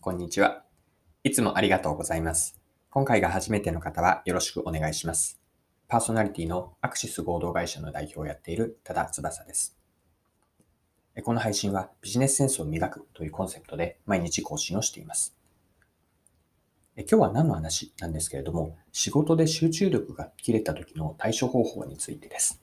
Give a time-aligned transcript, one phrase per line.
[0.00, 0.62] こんにちは。
[1.24, 2.60] いつもありがとうございます。
[2.88, 5.40] 今回が初めての方はよろしくお願いします。
[5.88, 9.76] パーソナリティのアクシス合同会社の代表をやっている多田翼です。
[11.24, 15.36] この配信はビジネスセンスを磨くというコンセプトで毎日更新をしています。
[16.96, 22.62] 今日は何の話なんですけれども、仕事で集中力が切れた時の対処方法についてです。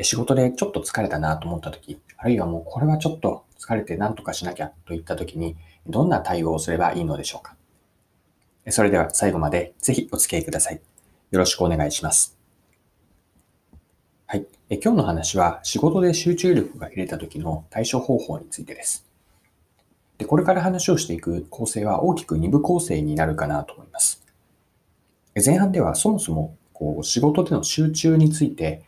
[0.00, 5.56] 仕事でちょっと疲れたなと思った時、あるいはもうこれはちょっと疲れて何とかしなきゃといった時に、
[5.86, 7.56] どんな対応をすればいいのでしょうか。
[8.68, 10.80] それでは最後までぜひお付き合いください。
[11.30, 12.36] よろしくお願いします。
[14.26, 14.46] はい。
[14.70, 19.06] 今日の話は仕事で集中力が入れた時の対処方法についてです。
[20.18, 24.24] でこれから話をしていく構成は大きく2部構成になるかなと思います。
[25.44, 28.82] 前半ではそもそもこう仕事での集中について、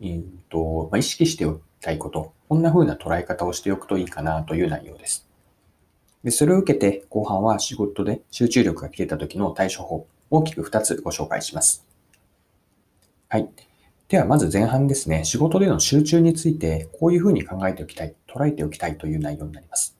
[0.00, 5.26] えーとまあ、意識しておきたいこと、こんな風な捉え方をしておくといいかなという内容です。
[6.22, 11.84] でそれを受けて後半は仕事で集中力が切れた時の対処法、大きく2つご紹介します。
[13.28, 13.48] はい。
[14.08, 19.96] ではまず前半ですね、仕事での集中についてこういうふうに考えておきたい、捉えておきたいという内容になります。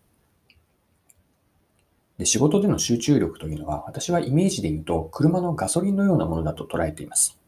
[2.19, 7.39] で仕事での集中力というのは私はイメージで言うと車のガソリンのようなものだと捉えています。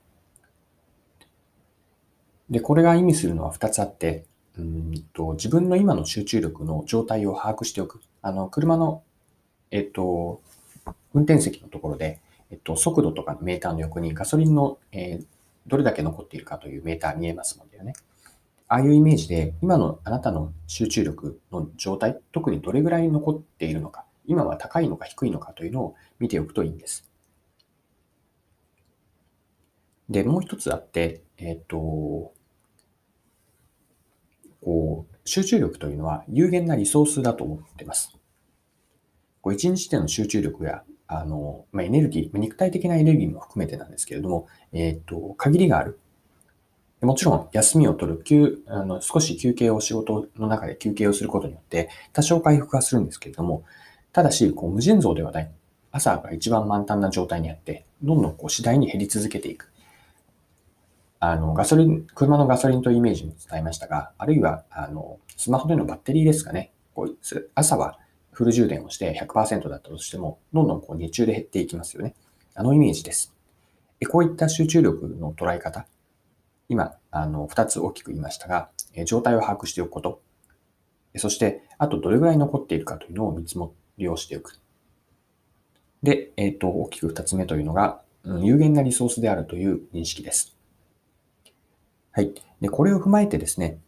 [2.51, 4.25] で、これが意味するのは2つあって、
[4.59, 8.01] うんと自分の今の集中力の状態を把握しておく。
[8.23, 9.03] あの、車の、
[9.71, 10.41] えっと、
[11.15, 15.27] 運転席のところで、えっと、速度とかのメーターの横にガソリンの、えー、
[15.67, 17.95] どれだけ残っているかというメーター見えますもんだよね。
[18.69, 27.09] ああいうイメージで、今のあなたの集中力の状態、特にどれぐらい残っているのか、今は高いのか低いのかというのを見ておくといいんです。
[30.11, 32.33] で、もう一つあって、えっと、
[34.63, 38.17] こう、集中力というのは有限なリソースだと思っています。
[39.41, 45.99] こう一日での集中力や、あの、まあ、エネルギー、肉体的なエネルギーも含めてなんですけれども、えっ、と、限りがある。
[47.01, 53.65] もちろん、休みを取る、休、あの、少し休憩を仕事の中で休憩をすることによって、多少回復はするんですけれども、
[54.13, 55.51] ただし、こう、無尽蔵ではない。
[55.93, 59.71] 朝が一番満タンな状態にあって、どんどんこう次第に減り続けていく。
[61.21, 66.73] あの、ガソリン、車のガソリンというイメージに伝えましたが、あるいは、あの、スマホでのバッテリーですかね。
[66.95, 67.17] こう
[67.55, 67.97] 朝は
[68.33, 72.15] フル充電をして100%だったとしても、どんどんこう日中で減っていきますよね。
[72.55, 73.35] あのイメージです。
[74.11, 75.87] こういった集中力の捉え方、
[76.69, 78.71] 今、あの、2つ大きく言いましたが、
[79.07, 80.21] 状態を把握しておくこと、
[81.17, 84.61] そして、あとどれぐらい残っているかというのを見積もりをしておく。
[86.03, 90.58] で、えっ、と、大きく2つ目というのが、有限なリソースであるという認識です。
[92.13, 92.33] はい。
[92.61, 93.79] で、これを踏まえてですね、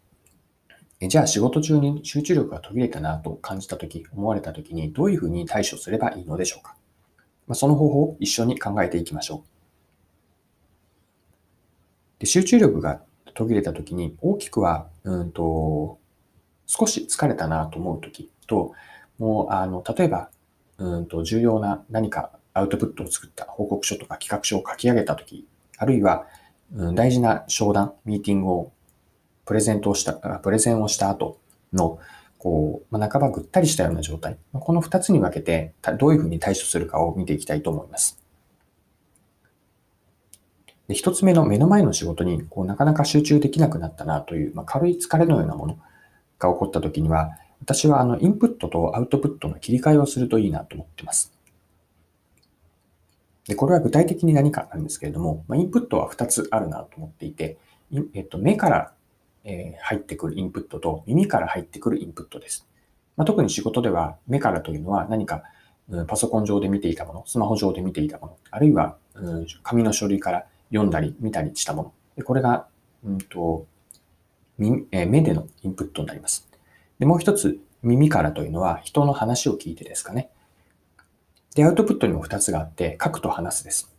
[1.01, 6.77] えじゃあ仕事中に集中力が途切れたなと感じたとき、思われたときにどういうふうに対処すればいいのでしょうか？
[7.47, 9.51] まあ、その方法を一緒に考えていきましょう。
[12.21, 13.01] で集中力が
[13.35, 15.99] 途切れたときに大きくは、うんと、
[16.67, 18.75] 少し疲れたなと思うときと、
[19.19, 20.31] もう、あの、例えば、
[20.77, 25.47] うんと、重要な何かアウトプットを作った報告書とか企画書を書き上げたとき、
[25.79, 26.27] あるいは、
[26.73, 28.73] 大事な商談、ミーティングを
[29.45, 31.39] プレゼントをした、プレゼンをした後
[31.73, 31.99] の、
[32.39, 34.39] こう、まあ、半ばぐったりしたような状態。
[34.53, 38.23] この二つに分けて、どういうふうに対処するかを見ていきたいと思います。
[40.89, 45.79] で一つ目の目の前の仕事に、こう、なかなか集中できなくなったなという、まあ、軽い疲れのようなもの
[46.39, 51.33] が起こった時には、私はあの、インプットとアウトプットの切り替えをするといいなと思っています。
[53.47, 57.59] で、これは具体的に何かなんですけれども、まあ、インプットは2つあるなと思っていて、
[58.15, 58.93] えっと、目から
[59.45, 62.67] え入ってくるインプットと耳から入ってくるインプットです。
[63.17, 65.43] まあ、特に仕事では目からというのは何か、
[66.07, 68.97] パソコン上で見ていたもの、スマホ上で見ていたもの、あるいは、
[69.63, 71.93] 紙の書類から読んだり見たりしたもの。
[72.17, 72.67] でこれが、
[73.05, 73.67] うんと
[74.93, 76.49] え目でのインプットになります。
[76.99, 80.31] でもう一つ、耳からというのは人の話を聞いてですかね。
[81.55, 83.93] で、アウトプットにも2つがあって、書くと話すです。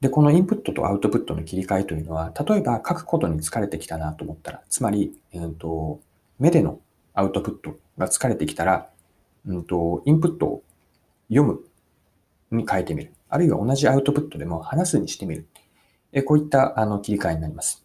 [0.00, 6.00] で、このインプットとアウトプットの切り替えというのは、例えば書くことに疲れてきたなと思ったら、つまり、えーと、
[6.38, 6.80] 目での
[7.14, 8.90] アウトプットが疲れてきたら、
[9.46, 10.62] うんと、インプットを
[11.28, 11.64] 読む
[12.50, 13.12] に変えてみる。
[13.28, 15.46] あるいは同じアウトプットでも話すにしてみる。
[16.12, 17.84] えこういったあの切り替えになります。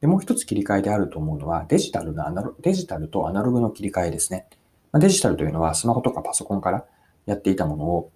[0.00, 4.46] でもう一つ切り替えであると思うのは、デジタルのアナロデジタルとアナログの切り替えですね。
[4.94, 6.84] まデジタルというのはスマホとかパソコンから
[7.26, 8.12] やっていたものを、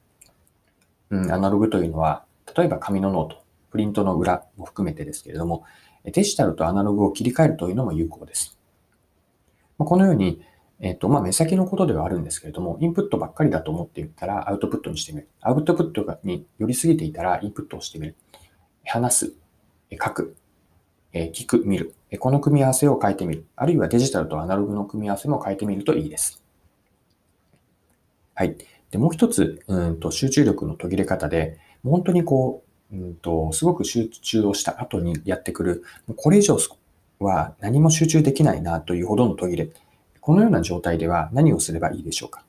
[1.10, 2.24] うん、アナログというのは
[2.56, 5.64] 例えば紙のノート、プリントの裏も含めてですけれども、
[6.04, 8.56] デジタルとアナログを切り替えるというのも有効です。
[9.76, 10.40] まこのように、
[10.80, 15.28] えっ、と、まあ、目先のことではあるんですけれども、インプットばっかりだと思っていたらアウトプットにしてみる。
[15.40, 18.16] アウトプットに寄りすぎていたらインプットをしてみる。
[18.84, 19.32] 話す、
[19.90, 20.36] 書く、
[21.12, 21.94] 聞く、見る。
[22.20, 23.46] この組み合わせを変えてみる。
[23.56, 26.42] あるいはデジタルとアナログの組み合わせも変えてみるといいです。
[28.38, 28.56] はい。
[28.92, 32.62] で、もう一つ、うんと集中力の途切れ方で、本当にこ
[32.92, 35.82] う、うんと、すごく集中をした後にやってくる、
[36.14, 36.56] これ以上
[37.18, 39.70] は何も集中できないなというほどの途切れ。
[40.20, 42.44] このような状態では何をすればいいでしょうか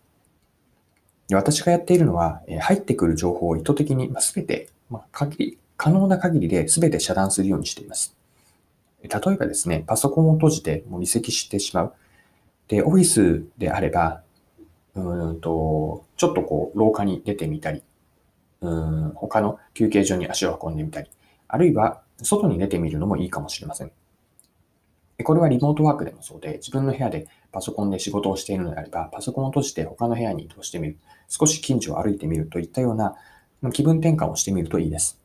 [1.31, 8.15] 私がやっているのは、入ってくる情報を意図的に全て、まあ、限り、可能な限りで全て遮断するようにしています。
[9.01, 11.93] 例えばですね、パソコンを閉じてもう離席してしまう。
[12.67, 14.21] で、オフィスであれば、
[14.95, 17.83] うんと、ちょっとこう、廊下に出てみたり、
[18.61, 21.09] うん、他の休憩所に足を運んでみたり、
[21.47, 23.91] あるいは外に出てみるのもいいかもしれません。
[25.23, 30.97] これはリモートワークでもそうで、自分の部屋でパソコンで仕事をしているのであれば、パソコンを閉じて他の部屋に移動してみる。
[31.27, 33.15] 少し近所を歩いてみるといったような
[33.73, 35.19] 気分転換をしてみるといいです。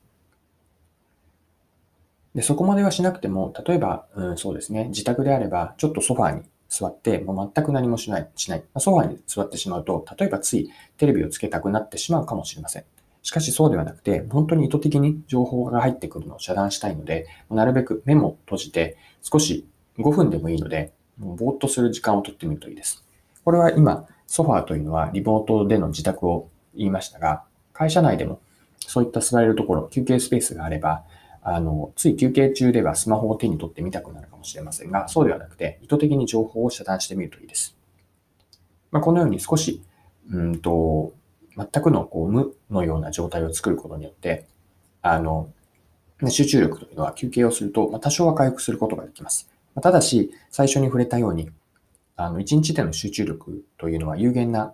[2.34, 8.64] で、そこまではしなくても、例えば、うん、そうですね、自宅であれば、ちょっとソファーに座って、もう全く何もしない、しない。
[8.78, 12.84] ソファに座ってしまうと、例えばついテレビをつけたくなってしまうかもしれません。
[13.22, 19.66] しかしそうではなくて、本当に意図的に情報が入ってくるのを遮断したいので、なるべく目も閉じて、少し
[19.99, 23.05] 5分でもいいので、もうぼーっとする時間をとってみるといいです。
[23.44, 28.40] これは今、ソファーというのはリモートでの自宅を言いましたが、会社内でも
[28.81, 31.05] そういった座れるところ、休憩スペースがあれば、
[31.46, 37.76] あの、つい休憩中ではスマホを手に取ってみたくなるかもしれませんが、そうではなくて、意図的に情報を遮断してみるといいです。
[38.91, 39.82] まあ、このように少し、
[40.31, 41.12] うんと、
[41.55, 44.46] 全くのこう無のような状態を作ることによって、
[45.02, 45.50] あの、
[46.29, 49.50] 集中力というのは休憩をすると、ま多少は回復することができます。
[49.82, 51.50] ただし、最初に触れたように、
[52.17, 54.73] あの、一日での集中力というのは有限な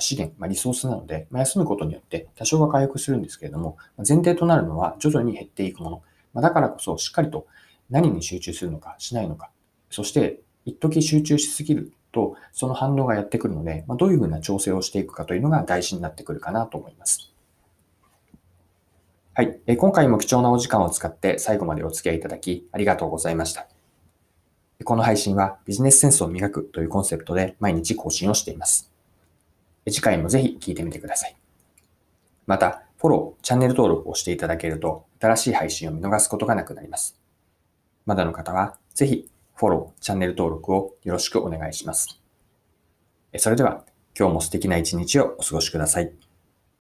[0.00, 6.02] 資源、まあ、リソースなので、まあ、休むことによって多少は回復するんですけれども、前提となるのは徐々に減っていくもの。
[6.34, 7.46] まあ、だからこそしっかりと
[7.90, 9.50] 何に集中するのかしないのか、
[9.90, 17.32] そして一時集中しすぎるとその反応がやってくるので、まあ、どういうふうな調整をしていくかというのが大事になってくるかなと思います。
[19.34, 19.60] はい。
[19.76, 23.68] 今回も貴重なお時間を使って最後までお付き合いいただきありがとうございました。
[24.84, 28.87] この配信はビジネスセンスを磨くというコンセプトで毎日更新をしています。
[29.90, 31.36] 次回もぜひ聴いてみてください。
[32.46, 37.20] また、フォロー、チャンネル登録をしていただけると、新しい配信を見逃すことがなくなります。
[38.06, 42.20] まだの方は、ぜひ、フォロー、チャンネル登録をよろしくお願いします。
[43.36, 43.84] それでは、
[44.18, 46.27] 今日も素敵な一日をお過ごしください。